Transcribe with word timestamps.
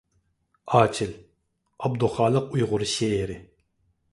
«ئاچىل»— 0.77 1.11
ئابدۇخالىق 1.83 2.49
ئۇيغۇر 2.57 2.87
شېئىرى. 2.95 3.37